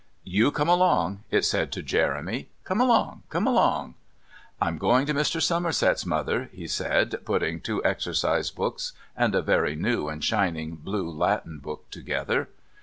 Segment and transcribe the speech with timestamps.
[0.25, 2.49] "You come along," it said to Jeremy.
[2.63, 3.21] "Come along!
[3.29, 3.93] Come along!"
[4.59, 5.39] "I'm going to Mr.
[5.39, 11.07] Somerset's, Mother," he said, putting two exercise books and a very new and shining blue
[11.07, 12.49] Latin book together.